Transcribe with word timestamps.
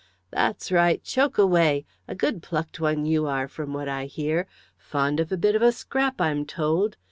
"That's 0.31 0.71
right, 0.71 1.03
choke 1.03 1.37
away! 1.37 1.85
A 2.07 2.15
good 2.15 2.41
plucked 2.41 2.79
one 2.79 3.05
you 3.05 3.27
are, 3.27 3.47
from 3.47 3.71
what 3.71 3.87
I 3.87 4.05
hear. 4.07 4.47
Fond 4.75 5.19
of 5.19 5.31
a 5.31 5.37
bit 5.37 5.53
of 5.53 5.61
a 5.61 5.71
scrap, 5.71 6.19
I'm 6.19 6.43
told. 6.43 6.97